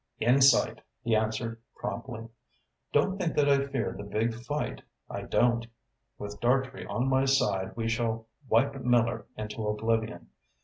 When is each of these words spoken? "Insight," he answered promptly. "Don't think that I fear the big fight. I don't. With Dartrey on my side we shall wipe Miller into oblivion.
"Insight," 0.19 0.81
he 1.03 1.15
answered 1.15 1.61
promptly. 1.75 2.27
"Don't 2.91 3.19
think 3.19 3.35
that 3.35 3.47
I 3.47 3.67
fear 3.67 3.93
the 3.95 4.03
big 4.03 4.33
fight. 4.33 4.81
I 5.07 5.21
don't. 5.21 5.67
With 6.17 6.39
Dartrey 6.41 6.87
on 6.87 7.07
my 7.07 7.25
side 7.25 7.75
we 7.75 7.87
shall 7.87 8.27
wipe 8.49 8.73
Miller 8.81 9.27
into 9.37 9.67
oblivion. 9.67 10.29